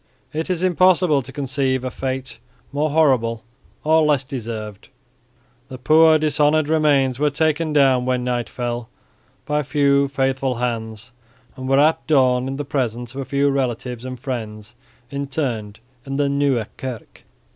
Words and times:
It 0.33 0.49
is 0.49 0.63
impossible 0.63 1.21
to 1.21 1.31
conceive 1.31 1.83
a 1.83 1.91
fate 1.91 2.39
more 2.71 2.89
horrible 2.89 3.43
or 3.83 4.01
less 4.01 4.23
deserved. 4.23 4.89
The 5.69 5.77
poor 5.77 6.17
dishonoured 6.17 6.69
remains 6.69 7.19
were 7.19 7.29
taken 7.29 7.71
down 7.71 8.05
when 8.05 8.23
night 8.23 8.49
fell 8.49 8.89
by 9.45 9.61
faithful 9.61 10.55
hands 10.55 11.11
and 11.55 11.69
were 11.69 11.77
at 11.77 12.07
dawn 12.07 12.47
in 12.47 12.55
the 12.55 12.65
presence 12.65 13.13
of 13.13 13.21
a 13.21 13.25
few 13.25 13.51
relatives 13.51 14.03
and 14.03 14.19
friends 14.19 14.73
interred 15.11 15.77
in 16.03 16.15
the 16.15 16.27
Nieuwe 16.29 16.65
Kerk. 16.77 17.23